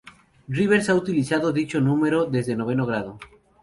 [0.47, 3.19] Rivers ha utilizado dicho número desde noveno grado.